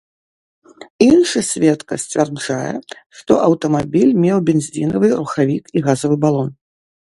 Іншы 1.07 1.43
сведка 1.49 1.97
сцвярджае, 2.05 2.73
што 3.19 3.31
аўтамабіль 3.47 4.17
меў 4.25 4.37
бензінавы 4.51 5.07
рухавік 5.23 5.63
і 5.79 5.89
газавы 5.91 6.15
балон. 6.29 6.49